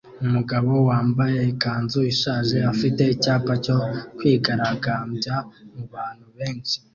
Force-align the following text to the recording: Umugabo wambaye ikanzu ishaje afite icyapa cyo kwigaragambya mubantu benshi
Umugabo 0.25 0.71
wambaye 0.89 1.39
ikanzu 1.51 1.99
ishaje 2.13 2.57
afite 2.71 3.01
icyapa 3.13 3.53
cyo 3.65 3.77
kwigaragambya 4.17 5.35
mubantu 5.75 6.27
benshi 6.37 6.77